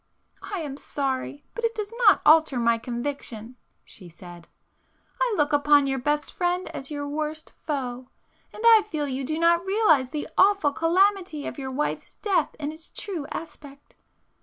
[0.41, 6.67] "I am sorry,—but it does not alter my conviction!"—she said—"I look upon your best friend
[6.69, 8.09] as your worst foe.
[8.51, 12.71] And I feel you do not realize the awful calamity of your wife's death in
[12.71, 13.93] its true aspect.